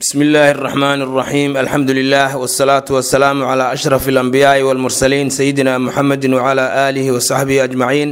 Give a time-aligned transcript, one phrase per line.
[0.00, 6.64] bsmi illahi araxmaan araxiim alxamdu lilah wasalaatu wasalaamu cla ashraf alambiyaai walmursaliin sayidina muxamedi wcala
[6.88, 8.10] aalihi wasaxbihi ajmaciin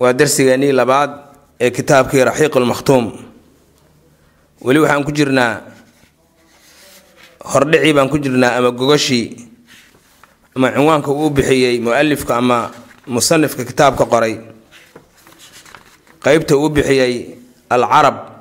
[0.00, 1.10] waa darsigeennii labaad
[1.60, 3.04] ee kitaabkii raxiiq lmakhtuum
[4.66, 5.52] weli waxaan ku jirnaa
[7.52, 9.26] hordhicii baan ku jirnaa ama gogashii
[10.54, 12.70] ama cinwaanka uu bixiyey mualifka ama
[13.06, 14.34] musanifka kitaabka qoray.
[16.24, 17.12] Qeybta uu bixiyey
[17.70, 18.35] alcarab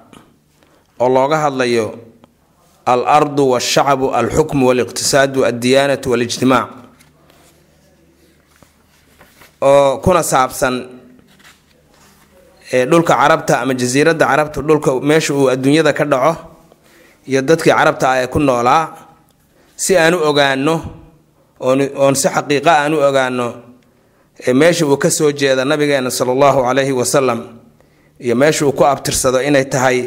[1.00, 1.88] oo looga hadlayo
[2.94, 6.70] al ardu walshacbu alxukmu waliqtisaadu addiyaanatu walijtimaac
[9.62, 10.76] oo kuna saabsan
[12.90, 16.34] dhulka carabta ama jasiiradda carabta dhulka meesha uu adduunyada ka dhaco
[17.30, 18.84] iyo dadkii carabta ah ee ku noolaa
[19.76, 20.76] si aan u ogaano
[22.04, 23.48] oon si xaqiiqa aan u ogaano
[24.60, 27.40] meesha uu ka soo jeeda nabigeena sala allahu calayhi wasalam
[28.20, 29.98] iyo meesha uu ku abtirsado inay tahay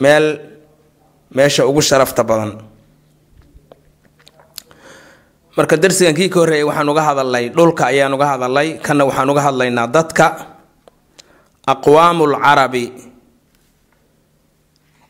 [0.00, 0.26] meel
[1.34, 2.52] meesha ugu sharafta badan.
[5.56, 9.42] Marka darsigan kii ka horreeyay waxaan uga hadalnay dhulka ayaan uga hadalnay kanna waxaan uga
[9.50, 10.26] hadlaynaa dadka.
[11.66, 12.86] Aqwaamul carabi.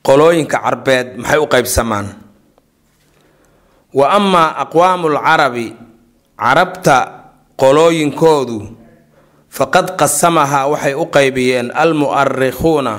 [0.07, 2.07] Qolooyinka carbeed maxay u qeybsamaan
[3.93, 5.67] wa amaa aqwaamul carabi
[6.41, 6.97] carabta
[7.61, 8.59] qolooyinkoodu
[9.57, 12.95] faqad qasamahaa waxay u qeybiyeen almu'arikhuuna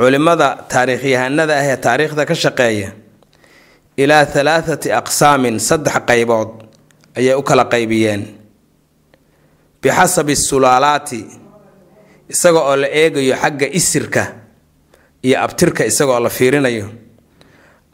[0.00, 2.90] culimada taariikhyahanada ah ee taariikhda ka shaqeeya
[4.02, 6.50] ilaa halaathati aqsaamin saddex qaybood
[7.18, 8.22] ayay u kala qaybiyeen.
[9.82, 11.20] Bixasabi sulaalaati
[12.32, 14.22] isaga oo la eegayo xagga isirka
[15.26, 16.86] iyo abtirka isaga oo la fiirinayo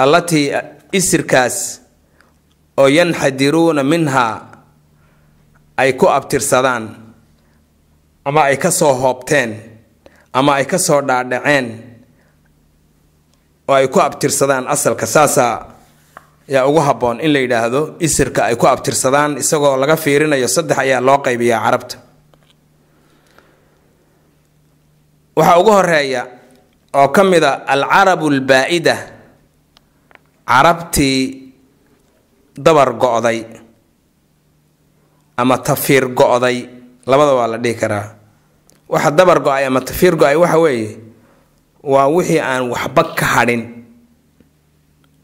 [0.03, 0.47] allatii
[0.99, 1.57] isirkaas
[2.81, 4.35] oo yanxadiruuna minhaa
[5.83, 6.85] ay ku abtirsadaan
[8.29, 9.51] ama ay ka soo hoobteen
[10.39, 11.67] ama ay ka soo dhaadhaceen
[13.69, 15.55] oo ay ku abtirsadaan asalka saasaa
[16.49, 21.01] yaa ugu habboon in la yidhaahdo isirka ay ku abtirsadaan isagoo laga fiirinayo saddex ayaa
[21.07, 21.97] loo qaybiyaa carabta.
[25.37, 26.23] Waxaa ugu horreeya
[26.95, 28.97] oo ka mid a alcarabu albaa-ida
[30.49, 31.53] carabtii
[32.57, 33.41] dabar go-day
[35.37, 36.59] ama tafiir go-day
[37.07, 38.07] labada waa la dhihi karaa.
[38.89, 40.91] Waxa dabar go'ay ama tafiir go'ay waxa weeye
[41.93, 43.63] waa wixii aan waxba ka hadhin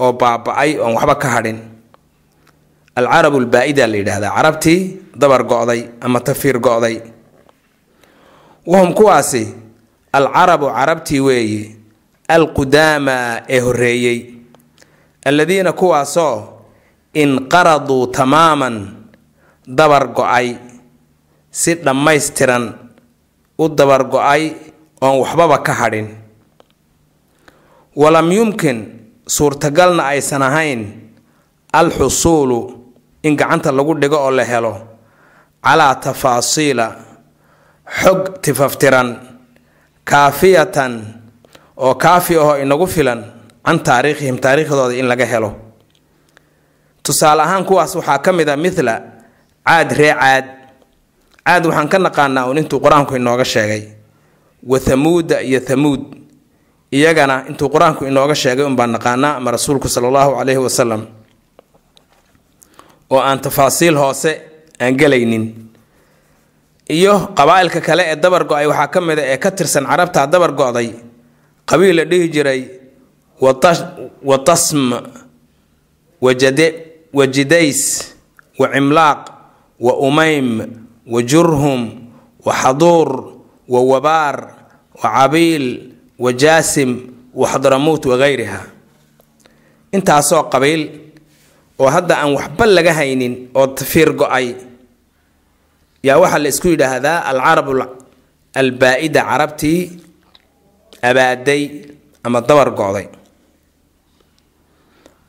[0.03, 1.59] oo baaba-ay oon waxba ka hadhin.
[2.99, 4.81] Alcarabu albaa-ida la yidhaahdaa carabtii
[5.21, 6.97] dabar go-day ama tafiir go-day.
[8.67, 9.45] Wahum kuwaasi
[10.13, 11.77] alcarabu carabtii weeye
[12.29, 13.17] alqudaama
[13.49, 14.19] ee horreeyey
[15.29, 16.37] alladiina kuwaasoo
[17.23, 18.77] inqaraduu tamaaman
[19.67, 20.49] dabar go'ay
[21.51, 22.65] si dhammaystiran
[23.59, 24.43] u dabar go'ay
[25.01, 26.09] oon waxbaba ka hadhin
[27.97, 28.79] walam yumkin
[29.27, 30.81] suurtagalna aysan ahayn
[31.73, 32.59] alxusuulu
[33.23, 34.75] in gacanta lagu dhigo oo la helo
[35.65, 36.87] calaa tafaasiila
[38.03, 39.09] xog tifaftiran
[40.05, 40.93] kaafiyatan
[41.77, 43.21] oo kaafi ahoo inagu filan
[43.65, 45.51] can taariikhihim taariikhdooda in laga helo.
[47.03, 48.95] Tusaale ahaan kuwaas waxaa ka mid a mithla
[49.67, 50.45] caad ree caad.
[51.47, 53.83] Caad waxaan ka naqaanaa uun intuu qur'aanku inooga sheegay.
[54.67, 56.03] Wa thamuuda iyo thamuud
[56.93, 61.03] iyagana intuu qur'aanku inooga sheegay unbaan naqaanaa ama rasuulku sala allahu calayhi wasalam
[63.13, 64.33] oo aan tafaasiil hoose
[64.81, 65.45] aan gelaynin.
[66.91, 70.53] Iyo qabaa-ilka kale ee dabar go'ay waxaa ka mid a ee ka tirsan carabtaa dabar
[70.53, 70.89] go-day
[71.71, 72.61] qabiil la dhihi jiray
[73.41, 74.93] wa tasm
[76.23, 78.13] wa jidays
[78.59, 79.21] wa cimlaaq
[79.81, 80.49] wa umaym
[81.07, 81.81] wa jurhum
[82.45, 83.09] wa xaduur
[83.69, 84.37] wa wabaar
[85.03, 85.92] wa cabiil
[86.23, 86.91] wa jaasim
[87.41, 88.61] wa xadramuut wa gayriha.
[89.97, 90.83] Intaasoo qabiil
[91.83, 94.49] oo hadda aan waxba laga haynin oo tafiir go'ay
[96.07, 97.69] yaa waxaa la isku yidhaahdaa alcarab
[98.61, 99.81] albaa-ida carabtii
[101.09, 101.63] abaaday
[102.27, 103.07] ama dabar go-day.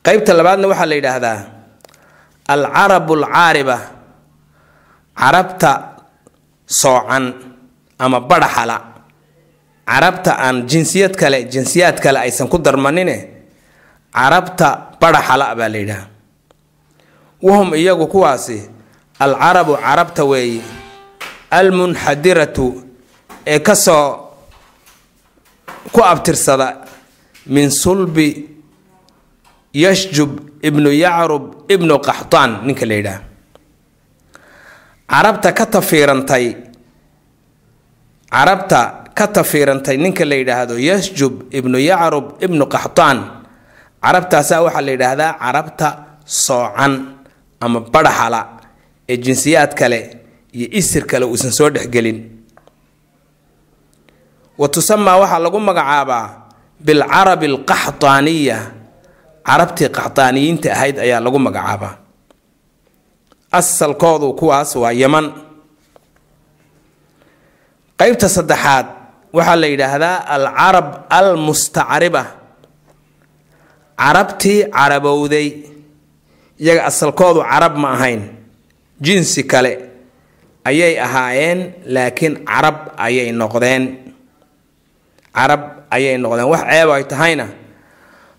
[0.06, 1.40] Qeybta labaadna waxaa la yidhaahdaa
[2.54, 3.78] alcarabu alcaariba
[5.20, 5.72] carabta
[6.82, 7.26] soocan
[8.04, 8.78] ama badhaxala
[9.86, 13.18] carabta aan jinsiyad kale jinsiyaad kale aysan ku darmanine
[14.14, 14.70] carabta
[15.02, 16.06] badhaxala baa la yidhaha
[17.42, 18.70] wahum iyagu kuwaasi
[19.20, 20.62] alcarabu carabta weeye
[21.52, 22.66] almunxadiratu
[23.48, 24.34] ee ka soo
[25.92, 26.68] ku abtirsada
[27.48, 28.28] min sulbi
[29.74, 30.32] yashjub
[30.64, 33.22] ibnu yacrub ibnu qaxtaan ninka la yidhaah
[35.12, 36.46] carabta ka tafiirantay
[38.32, 43.20] carabta ka tafiirantay ninka la yidhaahdo yasjub ibnu yacrub ibnu qaxtaan.
[44.04, 45.88] Carabtaasaa waxaa la yidhaahdaa carabta
[46.46, 46.94] soocan
[47.64, 48.42] ama badhaxala
[49.12, 50.00] ee jinsiyaad kale
[50.58, 52.20] iyo isir kale uusan soo dhexgelin
[54.60, 56.26] wa tusamaa waxaa lagu magacaabaa
[56.86, 58.58] bilcarabi alqaxtaaniya.
[59.48, 61.94] Carabtii qaxtaaniyiinta ahayd ayaa lagu magacaabaa.
[63.60, 65.26] Asalkoodu kuwaas waa yaman
[68.00, 68.88] qeybta saddexaad
[69.34, 72.24] waxaa la yidhaahdaa alcarab almustacriba.
[73.98, 75.48] Carabtii carabowday.
[76.60, 78.22] Iyaga asalkoodu carab ma ahayn.
[79.02, 79.80] Jinsi kale
[80.66, 83.84] ayay ahaayeen laakiin carab ayay noqdeen.
[85.36, 86.48] Carab ayay noqdeen.
[86.52, 87.48] Wax ceeb ay tahayna.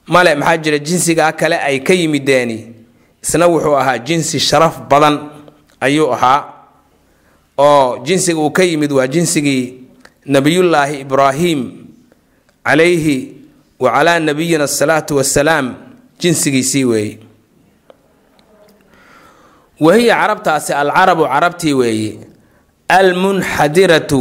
[0.06, 0.78] Male maxaa jira?
[0.78, 2.74] Jinsigaa kale ay ka yimideeni.
[3.22, 5.30] Isna wuxuu ahaa jinsi sharaf badan
[5.80, 6.44] ayuu ahaa.
[7.58, 9.83] Oo jinsiga uu ka yimid waa jinsigii
[10.26, 11.60] nabiyullaahi ibraahim
[12.64, 13.36] calayhi
[13.78, 15.74] wa calaa nabiyina asalaatu wassalaam
[16.20, 17.18] jinsigiisii weeye.
[19.80, 22.18] wahiya carabtaasi alcarabu carabtii weeye.
[22.88, 24.20] almunxadiratu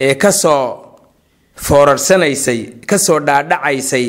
[0.00, 0.98] ee ka soo
[1.54, 4.06] foorarsanaysay ka soo dhaadhacaysay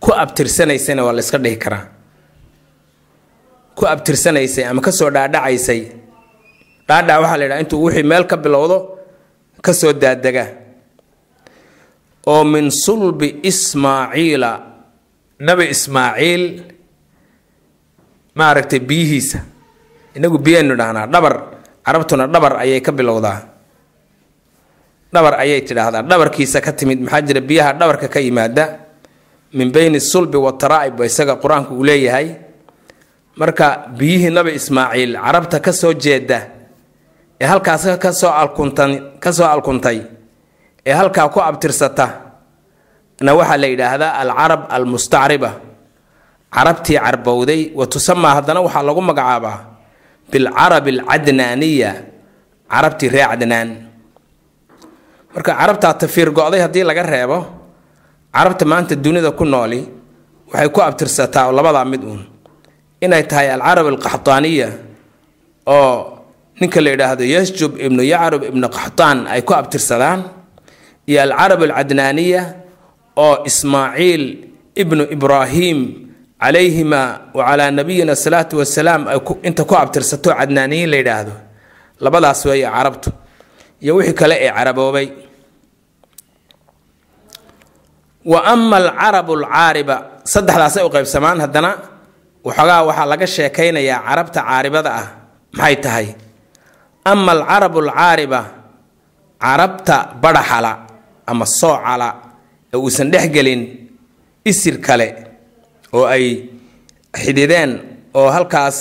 [0.00, 1.86] ku abtirsanaysayna waa la yska dhihi karaa.
[3.74, 5.80] Ku abtirsanaysay ama ka soo dhaadhacaysay.
[6.88, 8.97] Dhaadhac waxaa la yidhaha intuu wixii meel ka bilowdo
[9.64, 10.44] ka soo daadega
[12.26, 14.50] oo min sulbi ismaaciila
[15.40, 16.42] nabi ismaaciil
[18.38, 19.38] maaragtay biyihiisa.
[20.14, 21.34] Inagu biyaynu dhahnaa dhabar
[21.84, 23.40] carabtuna dhabar ayay ka bilowdaa.
[25.12, 28.64] Dhabar ayay tidhaahdaa dhabarkiisa ka timid maxaa jira biyaha dhabarka ka yimaada?
[29.54, 32.36] Min beyni sulbi wataraa'ib isaga qur'aanku uu leeyahay.
[33.38, 36.38] Marka biyihii nabi ismaaciil carabta ka soo jeeda
[37.40, 38.90] ee halkaas ka soo alkuntan
[39.22, 39.98] ka soo alkuntay
[40.88, 42.06] ee halkaa ku abtirsata
[43.24, 45.50] na waxaa la yidhaahdaa alcarab almustacriba.
[46.54, 49.56] Carabtii carbowday wa tusamaa haddana waxaa lagu magacaabaa
[50.32, 51.90] bilcarabi alcadnaaniya
[52.72, 53.68] carabtii ree cadnaan.
[55.34, 57.38] Marka carabtaa tafiir go-day haddii laga reebo
[58.34, 59.80] carabta maanta dunida ku nooli
[60.50, 62.22] waxay ku abtirsataa labadaa mid uun.
[63.04, 64.68] Inay tahay alcarab alqaxtaaniya
[65.68, 66.17] oo
[66.60, 70.20] ninka la yidhaahdo yasjub ibnu yacrub ibnu qaxtaan ay ku abtirsadaan
[71.10, 72.42] iyo alcarab alcadnaaniya
[73.24, 74.22] oo ismaaciil
[74.82, 75.78] ibnu ibraahim
[76.42, 77.02] calayhima
[77.36, 79.18] wa calaa nabiyina asalaatu wasalaam ay
[79.48, 81.32] inta ku abtirsato cadnaaniyiin la yidhaahdo.
[82.04, 83.10] Labadaas weeye carabtu
[83.82, 85.06] iyo wixii kale ee caraboobay.
[88.32, 89.96] Wa ama alcarabu alcaariba
[90.32, 91.70] saddexdaasay u qaybsamaan haddana
[92.46, 95.06] waxoogaa waxaa laga sheekaynayaa carabta caaribada ah
[95.58, 96.06] maxay tahay
[97.10, 98.40] ama alcarabu alcaariba
[99.44, 100.72] carabta badhaxala
[101.30, 102.08] ama soocala
[102.74, 103.62] ee uusan dhexgelin
[104.50, 105.08] isir kale
[105.96, 106.24] oo ay
[107.22, 107.70] xidideen
[108.18, 108.78] oo halkaas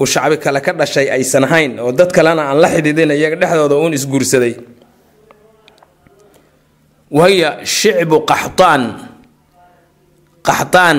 [0.00, 3.74] uu shacbi kale ka dhashay aysan ahayn oo dad kalena aan la xididin iyaga dhexdooda
[3.80, 4.54] uun isguursaday.
[7.18, 8.82] Wahiya shicbu qaxtaan
[10.48, 10.98] qaxtaan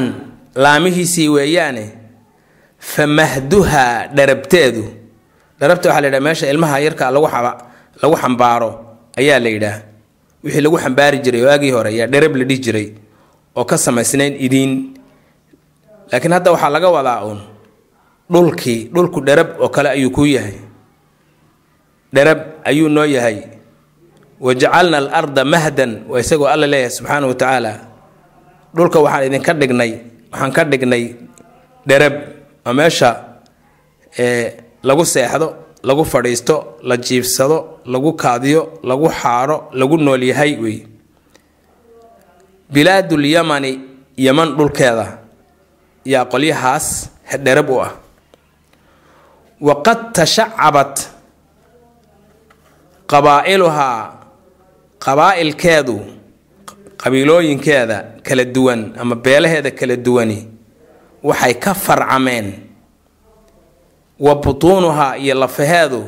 [0.63, 1.85] laamihiisii weeyaane
[2.91, 3.85] fa mahduha
[4.17, 4.83] dharabteedu
[5.59, 8.71] dharabta waxaa la meesha ilmaha yarka lagu xambaaro
[9.19, 9.79] ayaa la yidhaah
[10.43, 12.87] wixii lagu xambaari jiray waagii hore ayaa dharab la dhihi jiray
[13.55, 14.95] oo ka samaysnayn idiin.
[16.11, 17.39] Laakiin hadda waxaa laga wadaa uun
[18.31, 20.55] dhulkii dhulku dharab oo kale ayuu kuu yahay.
[22.13, 23.37] Dharab ayuu noo yahay.
[24.39, 27.73] Wa jacalna alarda mahdan waa isagoo alla leeyahay subxaana wa tacaala.
[28.75, 29.91] Dhulka waxaan idinka dhignay
[30.31, 31.03] waxaan ka dhignay
[31.89, 32.13] dharab.
[32.65, 33.09] Oo meesha
[34.83, 40.85] lagu seexdo lagu fadhiisto la jiibsado lagu kaadiyo lagu xaaro lagu nool yahay wey.
[42.69, 43.79] Bilaadul yamani
[44.17, 45.17] yaman dhulkeeda
[46.05, 47.09] yaa qolyahaas
[47.43, 47.91] dherab u ah.
[49.61, 50.95] Waqad tashacabat
[53.07, 54.13] qabaa'iluhaa
[54.99, 55.97] qabaa'ilkeedu
[57.01, 60.47] qabiilooyinkeeda kala duwan ama beelaheeda kala duwani
[61.23, 62.68] waxay ka farcameen
[64.19, 66.03] wa butuunuhaa iyo lafaheedu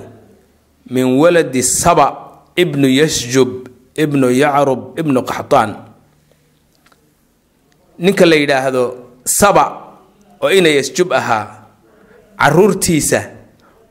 [0.90, 2.08] min waladi saba
[2.56, 5.76] ibnu yasjub ibnu yacrub ibnu qaxtaan.
[8.00, 8.84] Ninka la yidhaahdo
[9.24, 9.64] saba
[10.44, 11.64] oo ina yasjub ahaa
[12.40, 13.22] caruurtiisa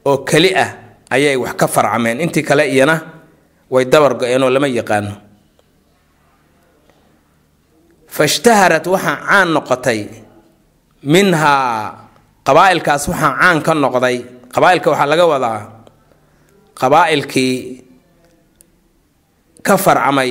[0.04, 0.70] oo keli ah
[1.10, 2.20] ayay wax ka farcameen.
[2.20, 2.96] Intii kale iyana
[3.70, 5.12] way dabar go-een oo lama yaqaano.
[8.10, 10.00] Fashtaharat waxaa caan noqotay
[11.02, 12.09] minhaa
[12.46, 14.16] qabaa'ilkaas waxaa caan ka noqday
[14.54, 15.58] qabaa'ilka waxaa laga wadaa
[16.80, 17.54] qabaa'ilkii
[19.66, 20.30] ka farcamay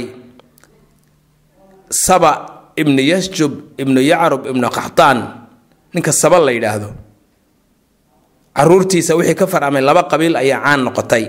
[2.05, 2.31] saba
[2.81, 5.19] ibnu yasjub ibnu yacrub ibnu qaxtaan.
[5.93, 6.89] Ninka saba la yidhaahdo.
[8.55, 11.25] Caruurtiisa wixii ka farcamay laba qabiil ayaa caan noqotay.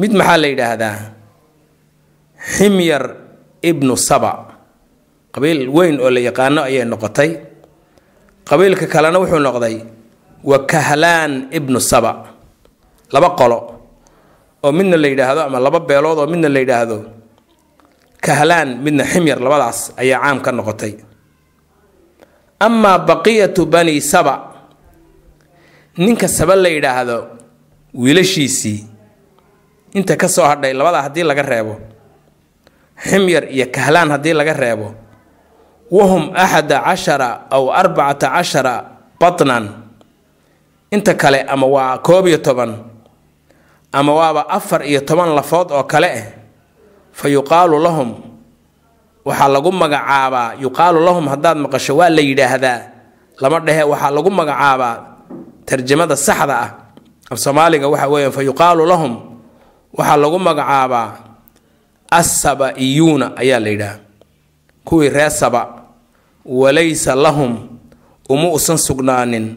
[0.00, 0.96] Mid maxaa la yidhaahdaa?
[2.58, 3.02] Ximyar
[3.70, 4.32] ibnu saba.
[5.34, 7.30] Qabiil weyn oo la yaqaano ayay noqotay
[8.48, 9.76] qabiilka kalena wuxuu noqday
[10.50, 12.12] wa kahlaan ibnu saba.
[13.12, 13.58] Laba qolo
[14.64, 16.96] oo midna la yidhaahdo ama laba beelood oo midna la yidhaahdo
[18.26, 20.94] kahlaan midna ximyar labadaas ayaa caam ka noqotay.
[22.60, 24.34] Amaa baqiyatu bani saba
[25.98, 27.16] ninka saba la yidhaahdo
[27.94, 28.80] wiilashiisii
[29.98, 31.74] inta ka soo hadhay labadaa haddii laga reebo
[33.08, 34.86] ximyar iyo kahlaan haddii laga reebo
[35.90, 38.74] wahum axada cashara aw arbacata cashara
[39.20, 39.64] batnan
[40.94, 42.72] inta kale ama waa koob iyo toban
[43.92, 46.26] ama waaba afar iyo toban lafood oo kale ah
[47.12, 48.10] fa yuqaalu lahum
[49.24, 52.78] waxaa lagu magacaabaa yuqaalu lahum haddaad maqasho waa la yidhaahdaa
[53.40, 54.94] lama dhehe waxaa lagu magacaabaa
[55.68, 56.70] tarjamada saxda ah
[57.32, 59.12] af soomaaliga waxa weeyaan fa yuqaalu lahum
[59.98, 61.06] waxaa lagu magacaabaa
[62.12, 63.96] assaba-iyuuna ayaa la yidhaha
[64.84, 65.77] kuwii reer saba
[66.44, 67.78] walaysa lahum
[68.28, 69.56] uma usan sugnaanin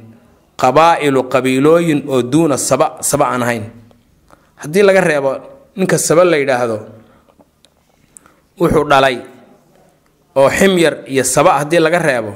[0.57, 3.63] qabaa'ilu qabiilooyin oo duuna saba saba aan ahayn.
[4.61, 5.31] Haddii laga reebo
[5.75, 6.77] ninka saba la yidhaahdo
[8.59, 9.17] wuxuu dhalay
[10.35, 12.33] oo ximyar iyo saba haddii laga reebo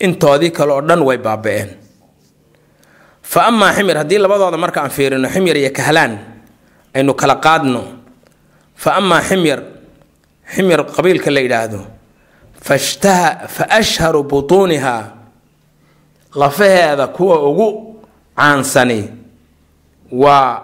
[0.00, 1.70] intoodii kale oo dhan way baaba-een.
[3.22, 6.18] Fa amaa ximyar haddii labadooda marka aan fiirino ximyar iyo kahlaan
[6.94, 7.82] aynu kala qaadno.
[8.74, 9.60] Fa amaa ximyar
[10.54, 11.80] ximyar qabiilka la yidhaahdo
[12.60, 15.04] fashtaha fa ashharu butuunihaa
[16.34, 17.96] lafaheeda kuwa ugu
[18.36, 19.10] caansani
[20.12, 20.62] waa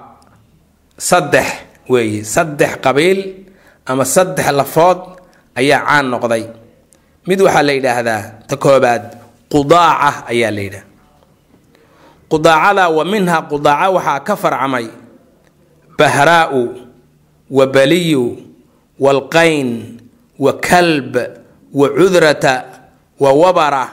[0.96, 1.46] saddex
[1.88, 3.34] weeye saddex qabiil
[3.86, 4.98] ama saddex lafood
[5.54, 6.44] ayaa caan noqday
[7.26, 9.02] mid waxaa la yidhaahdaa ta koobaad
[9.52, 10.84] qudaaca ayaa la yidhaha
[12.30, 14.86] qudaacada wa minhaa qudaaca waxaa ka farcamay
[15.98, 16.62] bahraa'u
[17.50, 18.24] wa baliyu
[19.00, 19.68] waalqayn
[20.38, 21.16] wa kalb
[21.74, 22.52] wa cudrata
[23.20, 23.84] wa wabara.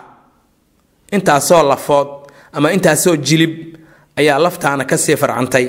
[1.11, 2.07] Intaasoo lafood
[2.53, 3.53] ama intaasoo jilib
[4.15, 5.67] ayaa laftaana ka sii farcantay.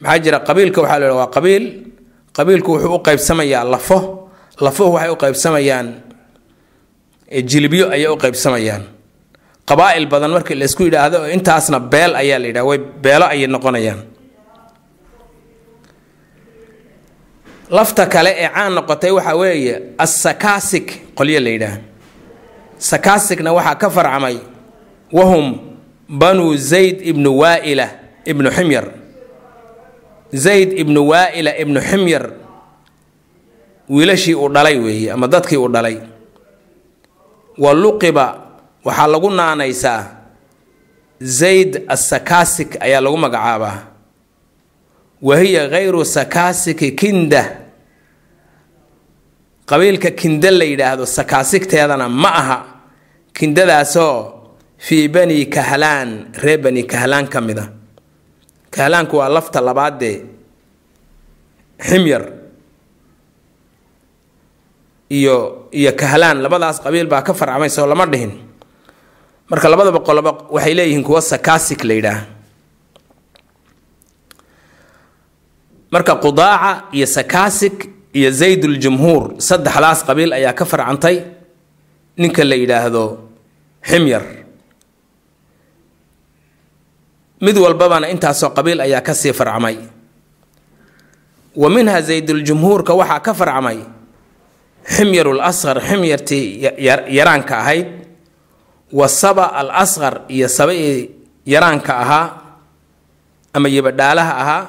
[0.00, 0.80] Maxaa jira qabiilka?
[0.82, 1.64] Waxaa la waa qabiil.
[2.36, 4.28] Qabiilku wuxuu u qaybsamayaa lafo.
[4.60, 5.88] Lafuhu waxay u qaybsamayaan
[7.50, 8.82] jilibyo ayay u qaybsamayaan.
[9.68, 14.00] Qabaa'il badan markii laysku yidhaahdo intaasna beel ayaa la yidhaha way beelo ayay noqonayaan
[17.70, 20.86] lafta kale ee caan noqotay waxaa weeye assakaasig
[21.18, 21.78] qolyo la yidhaah
[22.78, 24.36] sakaasigna waxaa ka farcamay
[25.12, 25.46] wahum
[26.08, 27.88] banuu zayd ibnu waaila
[28.24, 28.86] ibnu ximyar.
[30.34, 32.24] Zayd ibnu waaila ibnu ximyar
[33.88, 35.96] wiilashii uu dhalay weeye ama dadkii uu dhalay.
[37.58, 38.26] Wa luqiba
[38.84, 40.00] waxaa lagu naanaysaa
[41.20, 43.78] zayd assakaasig ayaa lagu magacaabaa
[45.26, 47.42] wa hiya khayru sakaasiki kinda
[49.70, 52.58] qabiilka kinda la yidhaahdo sakaasigteedana ma aha
[53.36, 54.14] kindadaasoo
[54.86, 56.10] fii bani kahlaan
[56.42, 57.66] reer bani kahlaan ka mid a
[58.74, 60.16] kahlaanku waa lafta labaadee
[61.88, 62.22] ximyar
[65.18, 68.32] iyo iyo kahlaan labadaas qabiil baa ka farcamay soo lama dhihin
[69.50, 72.20] marka labadaba qoloba waxay leeyihiin kuwa sakaasig la yidhaah
[75.92, 77.76] marka qudaaca iyo sakaasig
[78.18, 81.16] iyo zayduljumhuur saddexdaas qabiil ayaa ka farcantay
[82.20, 83.04] ninka la yidhaahdo
[83.88, 84.22] ximyar.
[87.40, 89.76] Mid walbabana intaasoo qabiil ayaa ka sii farcamay.
[91.56, 93.78] Wa minha zayduljumhuurka waxaa ka farcamay
[94.94, 96.44] ximyarul asqar ximyartii
[97.16, 97.86] yaraanka ahayd.
[98.92, 101.10] Wa saba al asqar iyo sabai
[101.46, 102.26] yaraanka ahaa
[103.54, 104.62] ama yabadhaalaha ahaa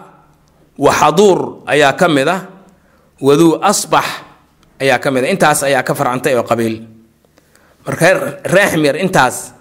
[0.78, 2.42] wa xaduur ayaa ka mid ah.
[3.22, 4.06] Waduu asbax
[4.80, 6.86] ayaa ka mid a intaas ayaa ka farcantay oo qabiil.
[7.86, 8.06] Marka
[8.46, 9.54] ree ximyar intaas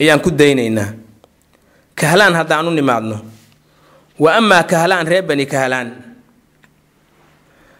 [0.00, 0.94] ayaan ku daynaynaa.
[1.98, 3.18] Kahlaan haddaan u nimaadno.
[4.22, 5.88] Wa amaa kahlaan reer bani kahlaan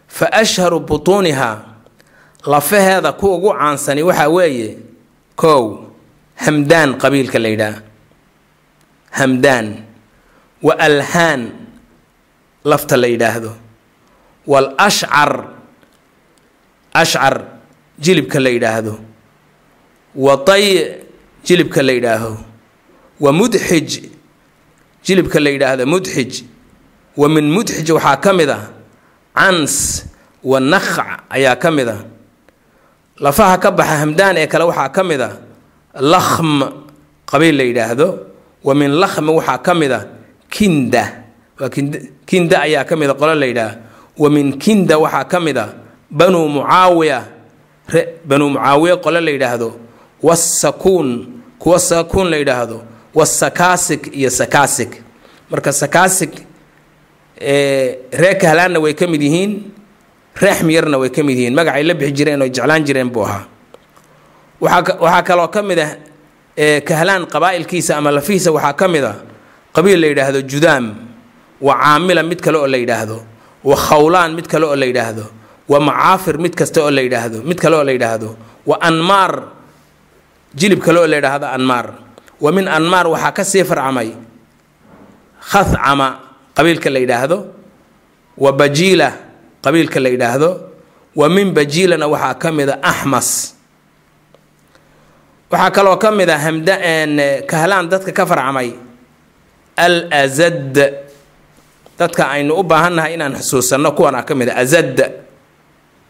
[0.07, 1.71] fa ashharu butuunihaa.
[2.45, 4.75] Lafaheeda ku ugu caansani waxaa weeye
[5.39, 5.87] kow
[6.35, 7.77] hamdaan qabiilka la yidhaah.
[9.15, 9.67] Hamdaan.
[10.63, 11.62] Wa alhaan
[12.63, 13.51] lafta la yidhaahdo.
[14.47, 15.47] Wal ashcar
[16.93, 17.41] ashcar
[17.99, 18.99] jilibka la yidhaahdo.
[20.15, 20.97] Wa tay
[21.45, 22.37] jilibka la yidhaaho.
[23.19, 24.09] Wa mudxij
[25.03, 26.43] jilibka la yidhaahdo mudxij
[27.17, 28.69] wa min mudxij waxaa ka mid ah
[29.35, 30.05] cans
[30.43, 30.97] wa nakc
[31.29, 31.97] ayaa ka mid a
[33.19, 35.29] lafaha ka baxa hamdaan ee kale waxaa ka mid a
[35.99, 36.63] lakhm
[37.25, 38.07] qabiil la yidhaahdo.
[38.63, 40.07] Wa min lakhmi waxaa ka mid a
[40.49, 41.22] kinda
[41.59, 41.69] waa
[42.25, 43.75] kinda ayaa ka mid a qolo la yidhaah.
[44.17, 45.65] Wa min kinda waxaa ka mid a
[46.11, 47.19] banuu mucaawiya
[48.25, 49.69] banuu mucaawiya qole la yidhaahdo.
[50.23, 51.27] Wasakuun
[51.59, 52.81] kuwa sakuun la yidhaahdo.
[53.15, 54.89] Wasakaasig iyo sakaasig
[55.49, 56.31] marka sakaasig
[58.21, 59.61] ree kahlaanna way ka mid yihiin
[60.41, 61.53] ree way ka mid yihiin.
[61.53, 63.45] Magacay la bixi jireen oo jeclaan jireen buu ahaa.
[64.61, 65.91] Waxaa kaloo ka mid ah
[66.85, 69.13] kahlaan qabaa'ilkiisa ama lafihiisa waxaa ka mid a
[69.75, 70.95] qabiil la yidhaahdo judaam
[71.61, 73.17] wa caamila mid kale oo la yidhaahdo.
[73.63, 75.25] Wa khawlaan mid kale oo la yidhaahdo.
[75.69, 78.29] Wa macaafir mid kasta oo la yidhaahdo mid kale oo la yidhaahdo.
[78.65, 79.43] Wa anmaar
[80.55, 81.87] jilib kale oo la yidhaahdo anmaar.
[82.41, 84.11] Wa min anmaar waxaa ka sii farcamay
[85.39, 86.19] khacama
[86.55, 87.37] qabiilka la yidhaahdo.
[88.37, 89.09] Wa bajiila
[89.63, 90.49] qabiilka la yidhaahdo.
[91.15, 93.53] Wa min bajiilana waxaa ka mid a axmas
[95.51, 96.75] waxaa kaloo ka mid a hamda
[97.47, 98.73] kahlaan dadka ka farcamay.
[99.77, 100.75] Al azad
[101.99, 104.97] dadka aynu u baahannahay inaan xusuusanno kuwanaa ka mid a azad.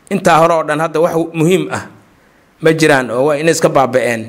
[0.10, 1.84] Intaa hore oo dhan hadda wax muhiim ah
[2.62, 4.24] ma jiraan oo waa inay iska baaba-een.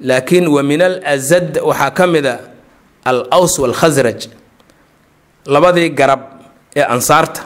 [0.00, 2.36] Laakiin wa min al azad waxaa ka mid a
[3.04, 4.26] al aws walkhasraj
[5.46, 6.20] labadii garab
[6.76, 7.42] ee ansaarta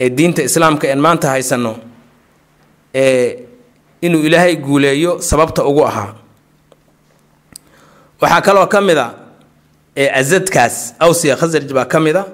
[0.00, 1.76] ee diinta islaamka een maanta haysanno
[2.94, 3.38] ee
[4.02, 6.14] inuu ilaahay guuleeyo sababta ugu ahaa.
[8.20, 9.14] Waxaa kaloo ka mid a
[9.96, 12.24] ee asadkaas awsiya khasraj baa ka mid a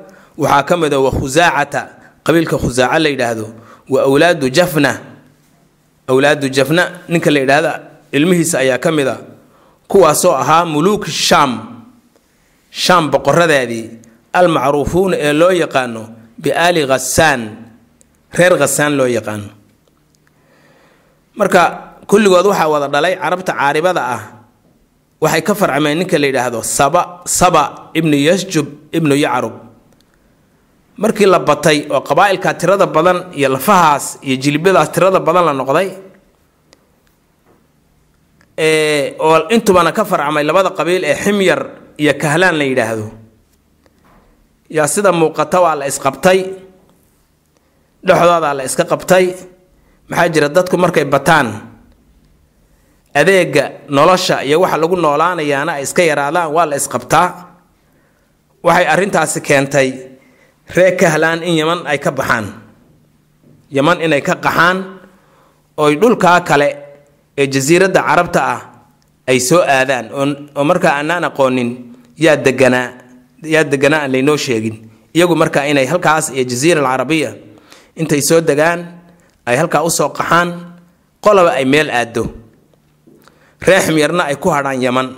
[0.43, 1.81] waxaa ka mid a wa khusaacata
[2.27, 3.47] qabiilka khusaaca la yidhaahdo
[3.93, 4.93] wa awlaadu jafna.
[6.11, 6.83] Awlaadu jafna
[7.13, 7.73] ninka la yidhaahda
[8.17, 9.17] ilmihiisa ayaa ka mid a
[9.91, 11.53] kuwaasoo ahaa muluuk shaam.
[12.83, 13.85] Shaam boqoradeedii
[14.39, 16.03] almacruufuuna ee loo yaqaano
[16.43, 17.41] biaali khasaan
[18.39, 19.49] reer khasaan loo yaqaano.
[21.39, 21.63] Marka
[22.11, 24.23] kulligood waxaa wada dhalay carabta caaribada ah.
[25.23, 27.03] Waxay ka farcameen ninka la yidhaahdo saba
[27.39, 27.63] saba
[27.99, 29.55] ibnu yasjub ibnu yacrub
[31.03, 35.89] markii la batay oo qabaa'ilka tirada badan iyo lafahaas iyo jilibadaas tirada badan la noqday
[39.19, 41.61] oo intubana ka farcamay labada qabiil ee ximyar
[42.03, 43.07] iyo kahlaan la yidhaahdo.
[44.77, 46.39] Yaa sida muuqata waa la isqabtay
[48.07, 49.25] dhexdoodaa la iska qabtay
[50.11, 51.49] maxaa jira dadku markay bataan
[53.21, 53.65] adeega
[53.97, 57.29] nolosha iyo waxa lagu noolaanayaana ay iska yaraadaan waa la isqabtaa.
[58.67, 59.89] Waxay arrintaasi keentay
[60.77, 62.47] ree kahlaan in yaman ay ka baxaan.
[63.71, 64.79] Yaman inay ka qaxaan
[65.77, 66.69] oy dhulkaa kale
[67.39, 68.61] ee jasiiradda carabta ah
[69.29, 70.11] ay soo aadaan.
[70.57, 71.71] Oo markaa aanaan aqoonin
[72.19, 72.89] yaa deganaa
[73.43, 74.77] yaa deganaa aan laynoo sheegin.
[75.15, 77.35] Iyagu markaa inay halkaas iyo jasiira alcarabiya
[77.97, 78.81] intay soo degaan
[79.47, 80.49] ay halkaa u soo qaxaan
[81.25, 82.25] qolaba ay meel aado
[83.67, 85.09] reexm yarna ay ku hadhaan yaman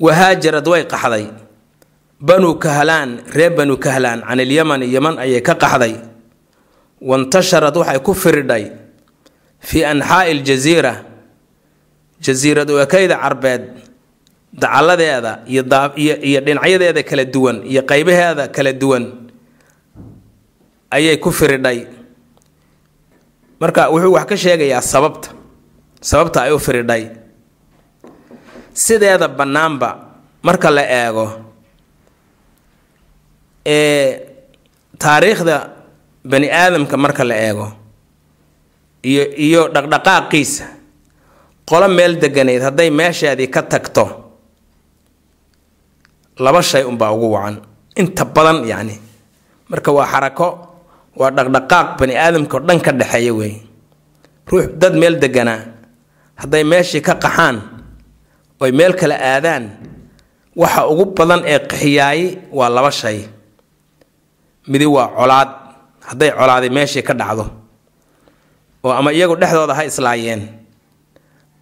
[0.00, 1.24] wahaajarad way qaxday
[2.20, 5.94] banuu kahlaan reer banuu kahlaan can ilyamani yaman ayay ka qaxday.
[7.00, 8.64] Wantasharad waxay ku firidhay
[9.62, 11.04] fii anxaa'i ljasiira
[12.20, 13.62] jasiirad ekayda carbeed
[14.52, 15.62] dacalladeeda iyo
[16.46, 19.04] dhinacyadeeda kala duwan iyo qaybaheeda kala duwan
[20.90, 21.86] ayay ku firidhay.
[23.60, 25.30] Marka wuxuu wax ka sheegayaa sababta
[26.02, 27.04] sababta ay u firidhay.
[28.74, 29.90] Sideeda bannaanba
[30.42, 31.47] marka la eego ee
[34.98, 35.56] taariikhda
[36.30, 37.66] bani aadamka marka la eego
[39.10, 40.66] iyo iyo dhaqdhaqaaqiisa
[41.68, 44.04] qolo meel deganeyd hadday meesheedii ka tagto
[46.38, 47.56] laba shay unbaa ugu wacan.
[47.98, 48.94] Inta badan yacni
[49.70, 50.48] marka waa xarako
[51.18, 53.54] waa dhaqdhaqaaq bani aadamka oo dhan ka dhexeeya wey.
[54.48, 55.60] Ruux dad meel deganaa
[56.40, 57.56] hadday meeshii ka qaxaan
[58.60, 59.64] oy meel kale aadaan
[60.56, 62.26] waxa ugu badan ee qixiyaayi
[62.58, 63.18] waa laba shay
[64.68, 65.48] midi waa colaad.
[66.08, 67.44] Hadday colaadi meeshii ka dhacdo
[68.84, 70.42] oo ama iyagu dhexdooda ha islaayeen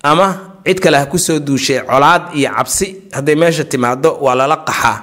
[0.03, 0.27] ama
[0.65, 4.99] cid kale ha ku soo duushay colaad iyo cabsi hadday meesha timaado waa lala qaxaa.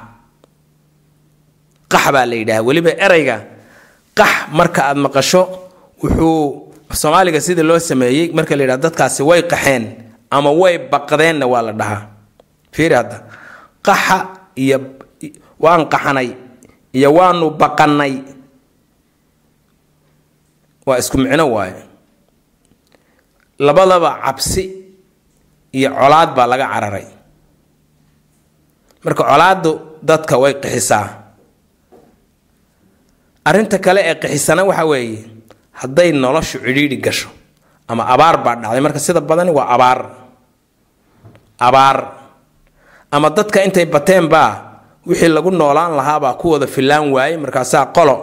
[1.91, 3.37] Qax baa la yidhaha weliba ereyga
[4.17, 5.41] qax marka aad maqasho
[6.01, 9.83] wuxuu soomaaliga sidii loo sameeyey marka la yidhaha dadkaasi way qaxeen
[10.31, 12.01] ama way baqdeenna waa la dhahaa.
[12.75, 13.17] Fiiri hadda
[13.87, 14.17] qaxa
[14.63, 14.77] iyo
[15.63, 16.29] waan qaxanay
[16.97, 18.15] iyo waanu baqanay
[20.85, 21.81] waa isku micno waaye.
[23.59, 24.63] Labadaba cabsi
[25.77, 27.07] iyo colaad baa laga cararay.
[29.03, 29.71] Marka colaaddu
[30.03, 31.07] dadka way qixisaa.
[33.45, 35.19] Arrinta kale ee qixisana waxa weeye
[35.79, 37.29] hadday noloshu cidhiidhi gasho
[37.87, 38.81] ama abaar baa dhacday.
[38.85, 39.99] Marka sida badani waa abaar.
[41.59, 41.97] Abaar.
[43.11, 44.72] Ama dadka intay bateen baa
[45.07, 48.15] wixii lagu noolaan lahaabaa ku wada fillaan waayey markaasaa qolo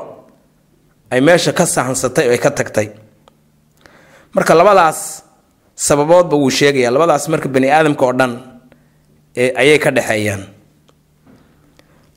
[1.11, 2.88] ay meesha ka sahansatay oo ay ka tagtay.
[4.35, 5.23] Marka labadaas
[5.75, 8.33] sababoodba wuu sheegaya labadaas marka bani aadamka oo dhan
[9.37, 10.43] ayay ka dhexeeyaan.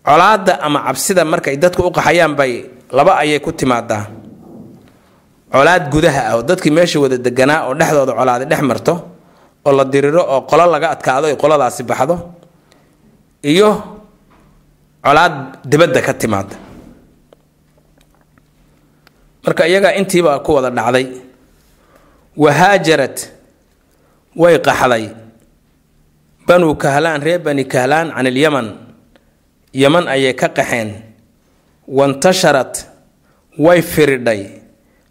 [0.05, 4.07] Colaadda ama cabsida markay dadku u qaxayaan bay laba ayay ku timaadaa.
[5.51, 8.93] Colaad gudaha ah oo dadkii meesha wada deganaa oo dhexdooda colaadi dhex marto
[9.65, 12.15] oo la diriro oo qolo laga adkaado ay qoladaasi baxdo
[13.43, 13.69] iyo
[15.03, 15.33] colaad
[15.71, 16.55] dibadda ka timaada
[19.45, 21.07] marka iyagaa intiiba ku wada dhacday
[22.37, 23.17] wahaajarad
[24.35, 25.05] way qaxday.
[26.47, 28.67] Banuu kahlaan reer bani kahlaan can ilyaman
[29.73, 30.89] yaman ayay ka qaxeen.
[31.87, 32.87] Wantasharat
[33.57, 34.41] way firidhay.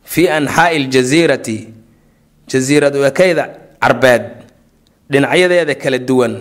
[0.04, 1.56] Fii anxaa'i iljasiirati
[2.50, 3.44] jasiirad ekayda
[3.80, 4.24] carbeed
[5.10, 6.34] dhinacyadeeda kala duwan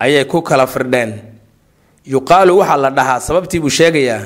[0.00, 1.12] ayay ku kala firdheen
[2.06, 4.22] yuqaalu waxaa la dhahaa sababtii buu sheegayaa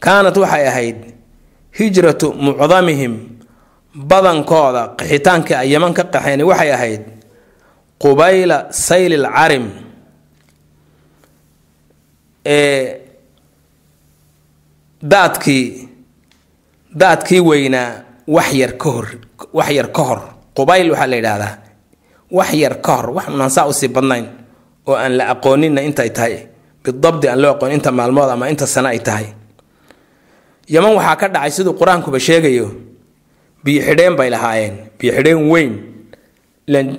[0.00, 0.96] kaanat waxay ahayd
[1.78, 3.14] hijratu mucdamihim
[3.94, 7.02] badankooda qaxitaankii ay yaman ka qaxeen waxay ahayd
[8.02, 9.66] qubayla sayli lcarim
[12.46, 13.00] ee
[15.10, 15.88] daadkii
[17.00, 17.90] daadkii weynaa
[18.28, 19.06] wax yar ka hor
[19.52, 20.20] wax yar ka hor.
[20.56, 21.54] Qubayl waxaa la yidhaahdaa
[22.30, 24.26] wax yar ka hor wax unaan saa u sii badnayn
[24.86, 26.34] oo aan la aqooninna intay tahay
[26.84, 29.26] bidabdi aan loo aqoon inta maalmood ama inta sano ay tahay.
[30.68, 32.70] Yaman waxaa ka dhacay siduu qur'aankuba sheegayo
[33.64, 35.72] biyo bay lahaayeen biyo xidheen weyn.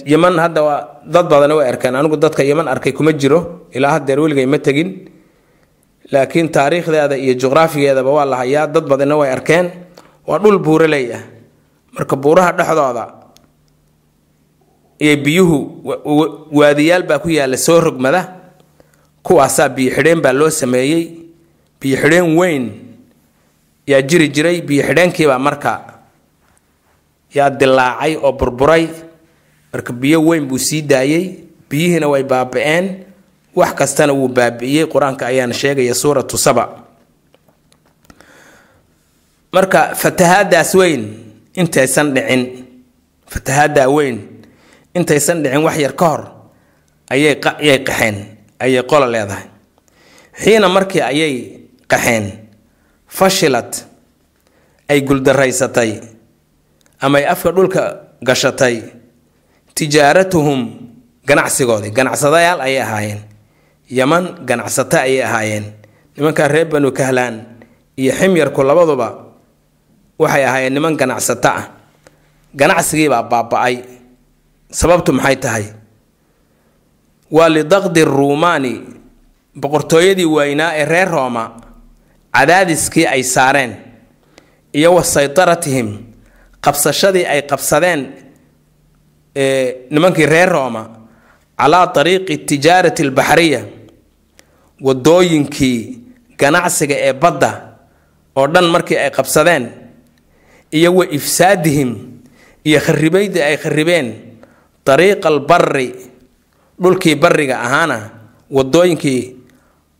[0.05, 0.61] Yaman hadda
[1.07, 1.95] dad badana way arkeen.
[1.95, 5.07] Anigu dadka yaman arkay kuma jiro ilaa hadeer weligay ma tegin.
[6.11, 9.71] Laakiin taariikhdeeda iyo juqraafigeedaba waa la hayaa dad badana way arkeen.
[10.27, 11.23] Waa dhul buuraley ah.
[11.95, 13.05] Marka buuraha dhexdooda
[15.01, 15.57] iyo biyuhu
[16.51, 18.40] waadiyaal baa ku yaalla soo rogmada
[19.23, 21.03] kuwaasaa biyo xidheen baa loo sameeyey.
[21.81, 22.65] Biyo xidheen weyn
[23.87, 24.61] yaa jiri jiray.
[24.61, 25.71] Biyo xidheenkiibaa marka
[27.33, 28.87] yaa dilaacay oo burburay.
[29.73, 31.43] Marka biyo weyn buu sii daayey.
[31.69, 33.05] Biyihiina way baaba-een.
[33.55, 36.83] Wax kastana wuu baabi'iyey qur'aanka ayaana sheegaya suuratu saba.
[39.51, 41.03] Marka fatahaadaas weyn
[41.53, 42.63] intaysan dhicin
[43.27, 44.17] fatahaaddaa weyn
[44.95, 46.21] intaysan dhicin wax yar ka hor
[47.11, 47.35] ayay
[47.83, 48.30] qaxeen
[48.61, 49.45] ayay qola leedahay.
[50.41, 51.35] Xiina markii ayay
[51.91, 52.25] qaxeen
[53.07, 53.71] fashilad
[54.89, 55.99] ay guldaraysatay
[57.03, 57.83] ama ay afka dhulka
[58.23, 58.75] gashatay
[59.75, 60.59] tijaaratuhum
[61.27, 63.21] ganacsigoodii ganacsadayaal ayay ahaayeen
[63.89, 65.65] yaman ganacsato ayay ahaayeen
[66.17, 67.35] nimankaa reer banu kahlaan
[67.97, 69.07] iyo ximyarku labaduba
[70.19, 71.65] waxay ahaayeen niman ganacsato ah.
[72.55, 73.75] Ganacsigiibaa baaba-ay
[74.71, 75.65] sababtu maxay tahay
[77.31, 78.73] waa lidaqdi ruumaani
[79.61, 81.43] boqortooyadii waynaa ee reer rooma
[82.35, 83.73] cadaadiskii ay saareen
[84.73, 85.97] iyo wa saytaratihim
[86.65, 88.01] qabsashadii ay qabsadeen
[89.93, 90.83] nimankii reer rooma
[91.59, 93.61] calaa ariiqi tijaarati albaxriya
[94.81, 95.99] wadooyinkii
[96.39, 97.51] ganacsiga ee badda
[98.35, 99.69] oo dhan markii ay qabsadeen
[100.71, 101.91] iyo wa ifsaadihim
[102.63, 104.07] iyo kharibaydii ay kharibeen
[104.85, 105.95] dariiqa albari
[106.81, 107.97] dhulkii bariga ahaana
[108.51, 109.35] wadooyinkii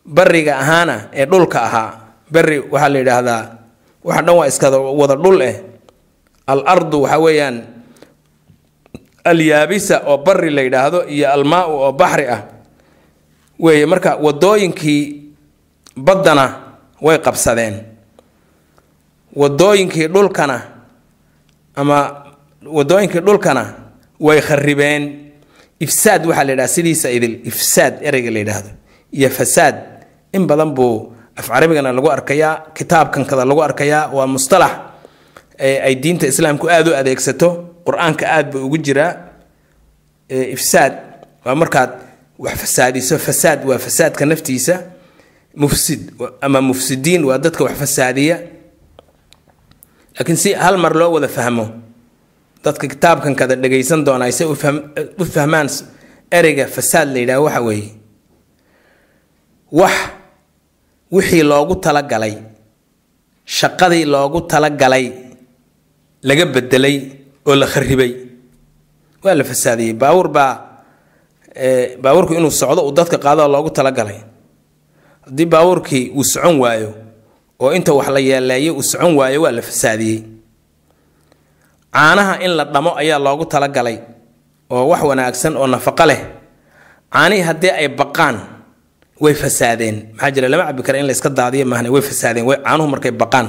[0.06, 1.90] bariga ahaana ee dhulka ahaa.
[2.32, 3.44] Beri waxaa la yidhaahdaa
[4.04, 5.56] waxa dhan waa iskada wada dhul eh.
[6.48, 7.58] Al ardu waxa weeyaan
[9.24, 12.42] alyaabisa oo bari la yidhaahdo iyo almaa-u oo baxri ah.
[13.60, 15.04] Weeye marka wadooyinkii
[15.98, 16.46] baddana
[17.02, 17.76] way qabsadeen.
[19.36, 20.62] Wadooyinkii dhulkana
[21.76, 22.26] ama
[22.66, 23.64] wadooyinkii dhulkana
[24.20, 25.31] way kharibeen
[25.86, 27.34] ifsaad waxaa la yidhaha sidiisa idil.
[27.50, 28.70] Ifsaad ereyga la yidhaahdo.
[29.18, 29.76] Iyo fasaad.
[30.34, 34.72] In badan buu af carabigana lagu arkayaa kitaabkan kada lagu arkayaa waa mustalax
[35.60, 37.48] ay diinta islaamku aada u adeegsato
[37.86, 39.12] qur'aanka aada buu ugu jiraa
[40.30, 40.94] ifsaad
[41.46, 41.92] waa markaad
[42.40, 43.18] wax fasaadiso.
[43.20, 44.76] Fasaad waa fasaadka naftiisa.
[45.56, 46.02] Mufsid
[46.42, 48.38] ama mufsidiin waa dadka wax fasaadiya.
[50.16, 51.66] Laakiin si hal mar loo wada fahmo
[52.64, 54.56] dadka kitaabkan kada dhagaysan doonaa say u
[55.26, 55.68] fahmaan
[56.38, 57.90] ereyga fasaad la yidhaha waxa weeye.
[59.80, 59.96] Wax
[61.12, 62.36] wixii loogu talagalay
[63.58, 65.06] shaqadii loogu talagalay
[66.28, 66.96] laga bedelay
[67.50, 68.12] oo la kharibay
[69.24, 69.94] waa la fasaadiyey.
[70.02, 70.52] Baawur baa
[72.04, 74.20] baawurku inuu socdo uu dadka qaado loogu talagalay.
[75.26, 76.90] Haddii baawurkii uu socon waayo
[77.60, 80.20] oo inta wax la yeeleeyay uu socon waayo waa la fasaadiyey
[81.94, 83.98] caanaha in la dhamo ayaa loogu talagalay
[84.70, 86.20] oo wax wanaagsan oo nafaqo leh.
[87.14, 88.38] Caanihii haddii ay baqaan
[89.20, 89.98] way fasaadeen.
[90.16, 92.46] Maxaa jira lama cabi kara in la iska daadiyo maahne way fasaadeen.
[92.48, 93.48] Way caanuhu markay baqaan.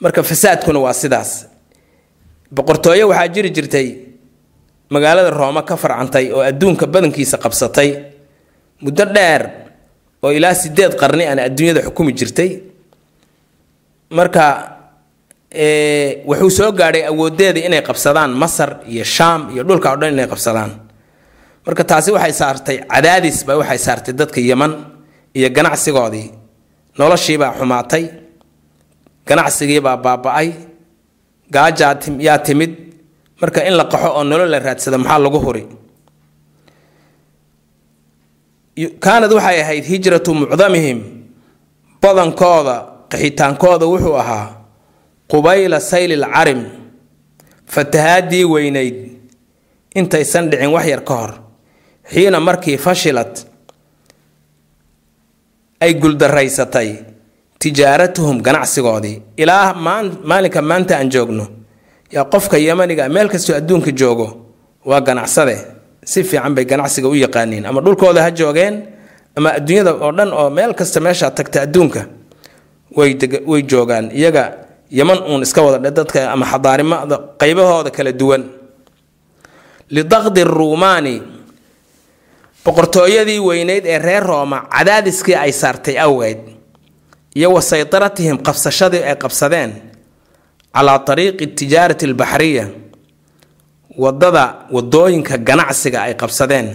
[0.00, 1.46] Marka fasaadkuna waa sidaas.
[2.52, 3.88] Boqortooyo waxaa jiri jirtay
[4.92, 7.90] magaalada rooma ka farcantay oo adduunka badankiisa qabsatay.
[8.84, 9.42] Muddo dheer
[10.22, 12.60] oo ilaa sideed qarni aan adduunyada xukumi jirtay.
[14.12, 14.75] Marka
[16.28, 20.70] wuxuu soo gaadhay awoodeedii inay qabsadaan masar iyo shaam iyo dhulka o dhan inay qabsadaan.
[21.66, 24.72] Marka taasi waxay saartay cadaadis ba waxay saartay dadka yeman
[25.34, 26.28] iyo ganacsigoodii.
[26.98, 28.04] Noloshiibaa xumaatay
[29.28, 30.48] ganacsigiibaa baaba-ay
[31.54, 32.72] gaajaa yaa timid.
[33.40, 35.64] Marka in la qaxo oo nolol la raadsado maxaa lagu huri?
[39.00, 40.98] Kaanad waxay ahayd hijratu mucdamihim.
[42.02, 42.76] Badankooda
[43.10, 44.46] qaxitaankooda wuxuu ahaa
[45.28, 46.64] qubayla sayli lcarim
[47.66, 48.96] fatahaadii weynayd.
[49.96, 51.32] Intaysan dhicin wax yar ka hor
[52.12, 53.32] xiina markii fashilad
[55.80, 56.88] ay guldaraysatay
[57.58, 59.22] tijaaratuhum ganacsigoodii.
[59.36, 59.74] Ilaa
[60.24, 61.46] maalinka maanta aan joogno
[62.12, 64.46] yaa qofka yamaniga meel kastoo adduunka joogo
[64.84, 65.56] waa ganacsade.
[66.04, 67.66] Si fiican bay ganacsiga u yaqaaniin.
[67.66, 68.82] Ama dhulkooda ha joogeen
[69.36, 72.06] ama adduunyada oo dhan oo meel kasta meeshaa tagta adduunka
[72.96, 74.10] way joogaan.
[74.12, 74.52] Iyaga
[74.90, 78.42] yaman uun iska wada dadka ama xadaarimada qaybahooda kala duwan.
[79.90, 81.22] Lidaqdi ruumaani
[82.64, 86.40] boqortooyadii weyneyd ee reer rooma cadaadiskii ay saartay awgeed
[87.34, 89.72] iyo wa saytaratihim qabsashadii ay qabsadeen
[90.74, 92.64] calaa ariiqi tijaarati albaxriya
[93.96, 94.44] waddada
[94.74, 96.68] waddooyinka ganacsiga ay qabsadeen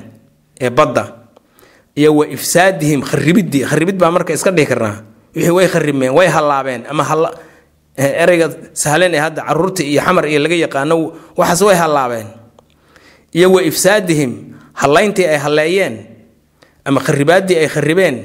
[0.62, 1.04] ee badda
[1.96, 4.96] iyo wa ifsaadihim kharibidii kharibid baa marka iska dhihi karnaa.
[5.36, 7.04] Wixii way kharibmeen way hallaabeen ama
[8.24, 10.96] ereyga sahlan ee hadda carruurta iyo xamar iyo laga yaqaano
[11.38, 12.28] waxaas way hallaabeen.
[13.34, 14.32] Iyo wa ifsaadihim
[14.74, 15.96] hallayntii ay halleeyeen
[16.86, 18.16] ama kharibaaddii ay kharibeen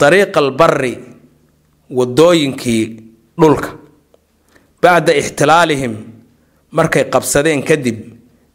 [0.00, 0.98] dariiqa albari
[1.90, 2.84] wadooyinkii
[3.40, 3.70] dhulka.
[4.82, 5.94] Bacda ixtilaalihim
[6.72, 7.98] markay qabsadeen kadib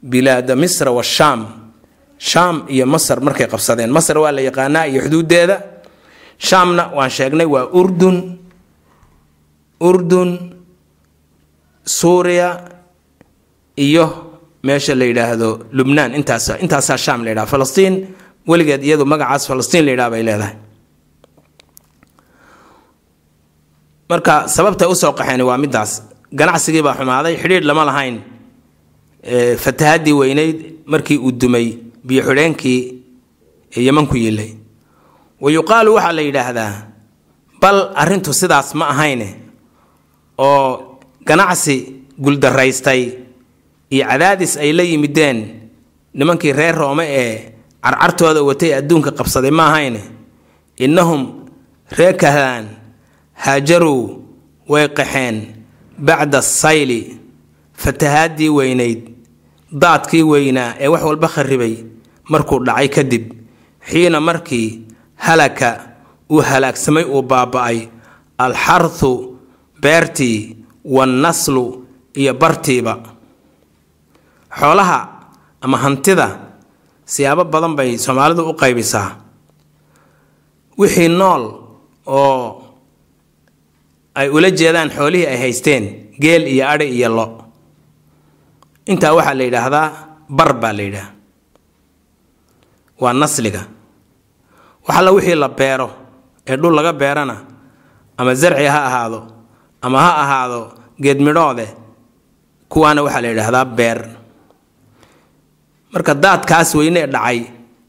[0.04, 1.48] bilaada misra washaam
[2.18, 2.66] shaam.
[2.70, 3.90] Iyo masar markay qabsadeen.
[3.92, 5.58] Masar waa la yaqaanaa iyo xuduudeeda
[6.38, 8.38] shaamna waan sheegnay waa urdun
[9.80, 10.30] urdun
[11.86, 12.50] suuriya
[13.78, 14.06] iyo
[14.64, 16.16] meesha la yidhaahdo lubnaan.
[16.16, 17.48] Intaas intaasaa shaam la yidhaha.
[17.48, 18.08] Falastiin
[18.48, 20.56] weligeed iyadu magacaas falastiin la yidhaha bay leedahay.
[24.10, 27.36] Marka sababtay u soo qaxeen waa midaas ganacsigii baa xumaaday.
[27.38, 28.22] Xidhiidh lama lahayn.
[29.64, 32.24] Fatahadii weyneyd markii uu dumay biyo
[33.76, 34.58] yeman ku yilay
[35.40, 36.74] wa waxaa la yidhaahdaa
[37.62, 39.49] bal arrintu sidaas ma ahayne
[40.48, 40.98] oo
[41.28, 41.76] ganacsi
[42.24, 43.02] guldaraystay
[43.94, 45.38] iyo cadaadis ay la yimideen
[46.14, 47.34] nimankii reer roome ee
[47.84, 50.02] carcartooda watay adduunka qabsaday ma ahayne
[50.86, 51.22] innahum
[51.98, 52.66] reer kahlaan
[53.44, 54.22] haajaruu
[54.72, 55.38] way qaxeen
[56.08, 57.02] bacda sayli
[57.84, 59.02] fatahaadii weynayd
[59.82, 61.76] daadkii weynaa ee wax walba kharibay
[62.32, 63.26] markuu dhacay kadib
[63.90, 64.82] xiina markii
[65.16, 65.70] halaka
[66.32, 67.88] uu halaagsamay uu baaba-ay
[68.38, 69.29] alxarthu
[69.82, 72.94] beertii wannaslu iyo bartiiba.
[74.60, 75.00] Xoolaha
[75.62, 76.28] ama hantida
[77.06, 79.10] siyaabo badan bay soomaalidu u qaybisaa.
[80.80, 81.44] Wixii nool
[82.08, 82.64] oo
[84.16, 85.84] ay ula jeedaan xoolihii ay haysteen
[86.22, 87.26] geel iyo adhi iyo lo.
[88.92, 89.88] Intaa waxaa la yidhaahdaa
[90.30, 91.10] bar baa la yidhaah
[93.02, 93.62] waa nasliga.
[94.88, 95.88] Waxalla wixii la beero
[96.48, 97.36] ee dhul laga beerana
[98.18, 99.20] ama zarci ha ahaado
[99.82, 100.62] ama ha ahaado
[101.02, 101.68] geedmidhoode
[102.70, 104.00] kuwaana waxaa la yidhaahdaa beer.
[105.94, 107.40] Marka daadkaas weyne dhacay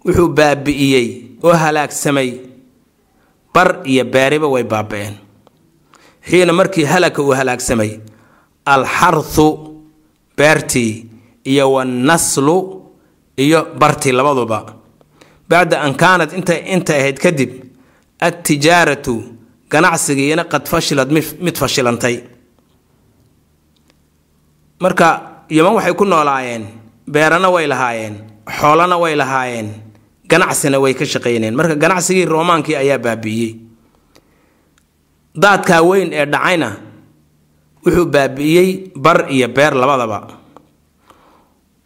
[0.04, 1.06] wuxuu baabi'iyey
[1.42, 2.30] oo halaagsamay.
[3.54, 5.16] Bar iyo beeriba way baaba-een
[6.28, 7.98] xiina markii halaka uu halaagsamay
[8.64, 9.46] alxarthu
[10.36, 11.06] beertii
[11.44, 12.56] iyo wannaslu
[13.36, 14.74] iyo bartii labaduba.
[15.48, 17.50] Bacda an kaanad inta intay ahayd kadib
[18.20, 19.14] adtijaaratu
[19.72, 21.10] ganacsigiina qad fashilad
[21.44, 22.16] mid fashilantay.
[24.80, 25.08] Marka
[25.50, 26.64] yaman waxay ku noolaayeen
[27.06, 28.14] beerana way lahaayeen
[28.58, 29.68] xoolana way lahaayeen
[30.30, 31.54] ganacsina way ka shaqayneen.
[31.54, 33.52] Marka ganacsigii roomaankii ayaa baabi'iyey
[35.42, 36.68] daadkaa weyn ee dhacayna
[37.84, 40.18] wuxuu baabi'iyey bar iyo beer labadaba.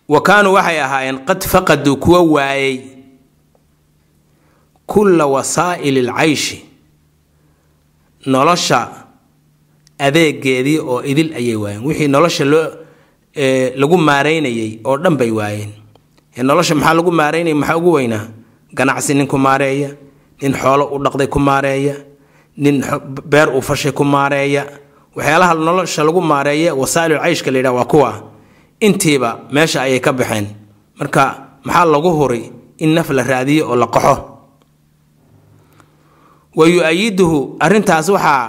[0.08, 2.74] Wa kaanuu waxay ahaayeen qad faqaduu kuwa waayey
[4.86, 6.56] kulla wasaa'ili alcayshi
[8.26, 8.88] nolosha
[9.98, 11.84] adeegeedii oo idil ayay waayeen.
[11.86, 12.66] Wixii nolosha loo
[13.80, 15.72] lagu maareynayay oo dhan bay waayeen.
[16.42, 18.26] Nolosha maxaa lagu maareynaya maxaa ugu weynaa?
[18.74, 19.90] Ganacsi nin ku maareeya
[20.42, 21.94] nin xoolo u dhaqday ku maareeya
[22.56, 22.82] nin
[23.24, 24.64] beer uu fashay ku maareeya.
[25.16, 28.10] Waxyaalaha nolosha lagu maareeya wasaa'ilul cayshka la yidhaha waa kuwa
[28.80, 30.46] intiiba meesha ayay ka baxeen.
[30.98, 31.24] Marka
[31.64, 34.33] maxaa lagu huri in naf la raadiyo oo la qaxo
[36.58, 38.42] wa yu-ayiduhu arrintaas waxaa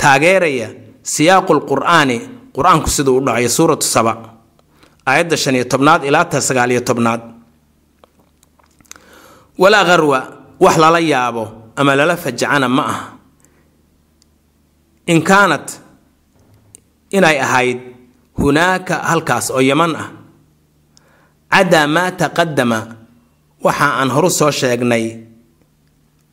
[0.00, 0.68] taageeraya
[1.12, 2.16] siyaaqu lqur'aani
[2.56, 4.12] qur'aanku siduu u dhacayo suuratu saba
[5.06, 7.22] aayadda shan iyo tobnaad ilaa ta sagaal iyo tobnaad.
[9.58, 10.18] Walaa qarwa
[10.60, 11.44] wax lala yaabo
[11.76, 13.04] ama lala fajacana ma aha.
[15.06, 15.68] In kaanat
[17.10, 17.78] inay ahayd
[18.38, 20.08] hunaaka halkaas oo yaman ah.
[21.52, 22.78] Cadaa maa taqadama
[23.64, 25.04] waxa aan horu soo sheegnay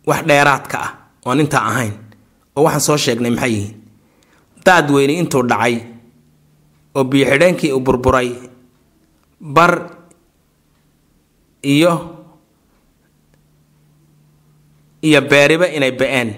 [0.09, 0.91] wax dheeraadka ah
[1.29, 1.93] oon intaa ahayn
[2.55, 3.75] oo waxaan soo sheegnay maxay yihiin?
[4.65, 5.75] Daad weyni intuu dhacay
[6.95, 8.29] oo biyo-xidheenkii uu burburay
[9.55, 9.73] bar
[11.63, 11.93] iyo
[15.01, 16.29] iyo beeriba inay ba'een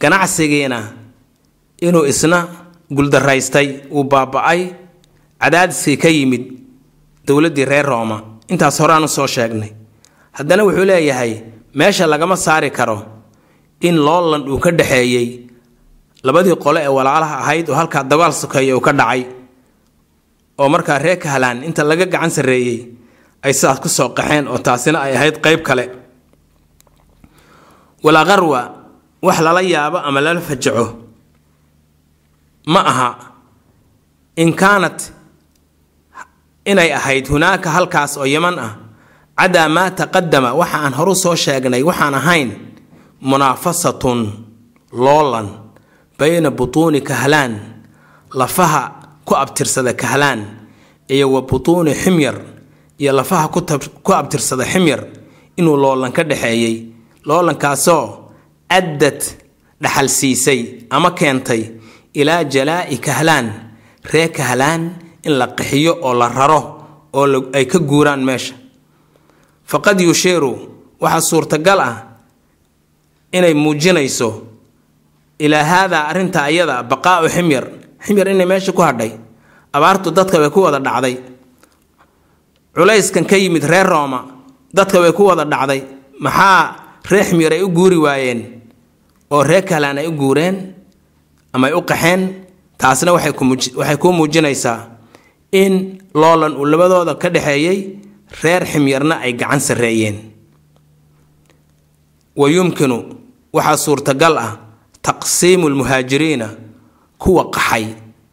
[0.00, 0.78] ganacsigiina
[1.80, 2.38] inuu isna
[2.90, 4.60] guldaraystay uu baaba-ay
[5.40, 6.44] cadaadiskii ka yimid
[7.26, 8.18] dowladdii reer rooma.
[8.50, 9.70] Intaas horeaan u soo sheegnay.
[10.36, 11.32] Haddana wuxuu leeyahay
[11.74, 12.96] meesha lagama saari karo
[13.80, 15.28] in looland uu ka dhexeeyey
[16.22, 19.22] labadii qole ee walaalaha ahayd oo halkaa dagaal sokeeya uu ka dhacay.
[20.60, 22.78] Oo markaa reer kahlaan inta laga gacan sarreeyey
[23.44, 25.84] ay sidaas ku soo qaxeen oo taasina ay ahayd qeyb kale.
[28.04, 28.60] Walaa qarwa
[29.22, 30.86] wax lala yaabo ama lala fajaco.
[32.72, 33.10] Ma aha
[34.36, 34.98] in kaanat
[36.64, 38.72] inay ahayd hunaaka halkaas oo yaman ah.
[39.40, 42.50] Cadaa maa taqadama waxa aan horu soo sheegnay waxaan ahayn
[43.20, 44.20] munaafasatun
[44.92, 45.48] loolan
[46.18, 47.60] bayna butuuni kahlaan
[48.34, 48.82] lafaha
[49.24, 50.40] ku abtirsada kahlaan
[51.08, 52.36] iyo wa butuuni ximyar
[52.98, 53.48] iyo lafaha
[54.02, 55.04] ku abtirsada ximyar
[55.56, 56.86] inuu loolan ka dhexeeyey
[57.24, 58.32] loolankaasoo
[58.68, 59.20] addad
[59.82, 61.62] dhaxal siisay ama keentay
[62.14, 63.46] ilaa jalaa'i kahlaan
[64.12, 64.82] ree kahlaan
[65.24, 66.60] in la qaxiyo oo la raro
[67.12, 68.54] oo ay ka guuraan meesha.
[69.66, 70.52] Faqad yushiiru
[71.00, 71.96] waxaa suurtagal ah
[73.32, 74.28] inay muujinayso
[75.38, 77.64] ilaa haadaa arrinta ayada baqaa'u ximyar
[78.04, 79.12] ximyar inay meesha ku hadhay
[79.72, 81.16] abaartu dadka way ku wada dhacday.
[82.74, 84.20] Culayskan ka yimid reer rooma
[84.74, 85.82] dadka way ku wada dhacday.
[86.20, 86.76] Maxaa
[87.10, 88.40] ree ximyar ay u guuri waayeen?
[89.30, 90.74] Oo ree kahlaan ay u guureen?
[91.52, 92.20] Ama ay u qaxeen?
[92.78, 94.86] Taasna waxay kuu muujinaysaa
[95.52, 97.98] in loolan uu labadooda ka dhexeeyey
[98.42, 100.29] reer ximyarna ay gacan sarreeyeen
[102.36, 102.98] wa yumkinu
[103.52, 104.52] waxaa suurtagal ah
[105.02, 106.48] taqsiimu lmuhaajiriina
[107.18, 107.84] kuwa qaxay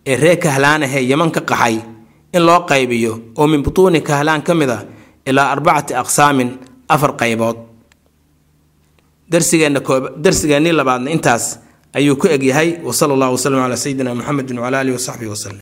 [0.06, 1.76] ee reer kahlaanahee yaman ka qaxay
[2.36, 4.80] in loo qaybiyo oo min butuuni kahlaan ka mid a
[5.30, 6.50] ilaa arbacati aqsaamin
[6.90, 7.58] afar qaybood.
[9.32, 11.60] Darsigeenna koob darsigeennii labaadna intaas
[11.94, 15.56] ayuu ku egyahay wa sala allahu wasalam calaa sayidina muxamedin wacala alihi wasaxbihi wasalem